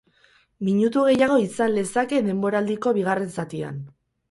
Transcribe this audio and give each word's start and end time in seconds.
Minutu 0.69 1.03
gehiago 1.09 1.37
izan 1.43 1.77
lezake 1.77 2.23
denboraldiko 2.31 2.97
bigarren 2.99 3.33
zatian. 3.39 3.81